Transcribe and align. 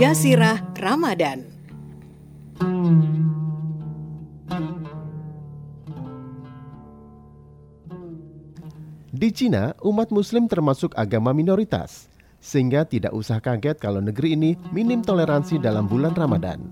Jasirah 0.00 0.80
Ramadan. 0.80 1.44
Di 9.12 9.28
Cina, 9.28 9.76
umat 9.84 10.08
Muslim 10.08 10.48
termasuk 10.48 10.96
agama 10.96 11.36
minoritas, 11.36 12.08
sehingga 12.40 12.88
tidak 12.88 13.12
usah 13.12 13.44
kaget 13.44 13.76
kalau 13.76 14.00
negeri 14.00 14.40
ini 14.40 14.56
minim 14.72 15.04
toleransi 15.04 15.60
dalam 15.60 15.84
bulan 15.84 16.16
Ramadan. 16.16 16.64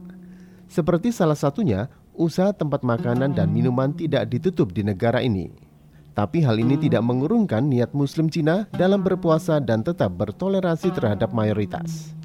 Seperti 0.64 1.12
salah 1.12 1.36
satunya, 1.36 1.92
usaha 2.16 2.56
tempat 2.56 2.80
makanan 2.80 3.36
dan 3.36 3.52
minuman 3.52 3.92
tidak 3.92 4.24
ditutup 4.32 4.72
di 4.72 4.80
negara 4.80 5.20
ini. 5.20 5.52
Tapi 6.17 6.40
hal 6.40 6.56
ini 6.56 6.81
tidak 6.81 7.04
mengurungkan 7.04 7.68
niat 7.68 7.92
Muslim 7.92 8.32
Cina 8.32 8.64
dalam 8.72 9.04
berpuasa 9.04 9.61
dan 9.61 9.84
tetap 9.84 10.17
bertoleransi 10.17 10.96
terhadap 10.96 11.29
mayoritas. 11.36 12.17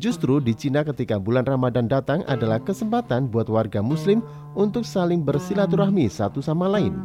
Justru 0.00 0.40
di 0.40 0.56
Cina 0.56 0.80
ketika 0.80 1.20
bulan 1.20 1.44
Ramadan 1.44 1.84
datang 1.84 2.24
adalah 2.24 2.56
kesempatan 2.56 3.28
buat 3.28 3.52
warga 3.52 3.84
Muslim 3.84 4.24
untuk 4.56 4.88
saling 4.88 5.20
bersilaturahmi 5.20 6.08
satu 6.08 6.40
sama 6.40 6.72
lain. 6.72 6.96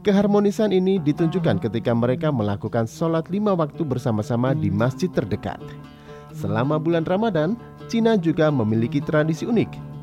Keharmonisan 0.00 0.72
ini 0.72 0.96
ditunjukkan 0.96 1.60
ketika 1.68 1.92
mereka 1.92 2.32
melakukan 2.32 2.88
sholat 2.88 3.28
lima 3.28 3.52
waktu 3.52 3.84
bersama-sama 3.84 4.56
di 4.56 4.72
masjid 4.72 5.12
terdekat. 5.12 5.60
Selama 6.32 6.80
bulan 6.80 7.04
Ramadan, 7.04 7.60
Cina 7.92 8.16
juga 8.16 8.48
memiliki 8.48 9.04
tradisi 9.04 9.44
unik, 9.44 9.94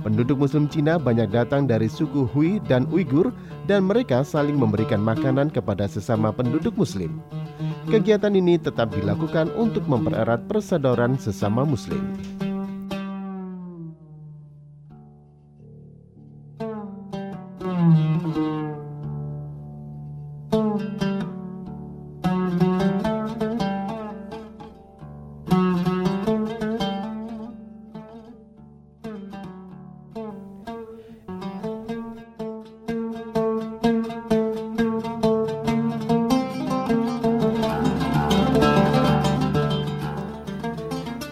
Penduduk 0.00 0.40
Muslim 0.40 0.64
Cina 0.70 0.96
banyak 0.96 1.28
datang 1.28 1.68
dari 1.68 1.90
suku 1.90 2.24
Hui 2.32 2.62
dan 2.64 2.88
Uighur 2.88 3.34
dan 3.68 3.84
mereka 3.84 4.24
saling 4.24 4.56
memberikan 4.56 5.02
makanan 5.02 5.52
kepada 5.52 5.84
sesama 5.84 6.32
penduduk 6.32 6.72
Muslim. 6.78 7.20
Kegiatan 7.88 8.36
ini 8.36 8.60
tetap 8.60 8.92
dilakukan 8.92 9.48
untuk 9.56 9.88
mempererat 9.88 10.44
persaudaraan 10.44 11.16
sesama 11.16 11.64
Muslim. 11.64 12.02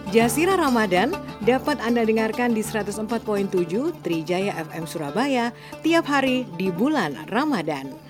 Jasira 0.09 0.57
Ramadan 0.57 1.13
dapat 1.45 1.77
Anda 1.85 2.01
dengarkan 2.01 2.57
di 2.57 2.65
104.7 2.65 3.45
Trijaya 4.01 4.57
FM 4.57 4.89
Surabaya 4.89 5.53
tiap 5.85 6.09
hari 6.09 6.49
di 6.57 6.73
bulan 6.73 7.29
Ramadan. 7.29 8.08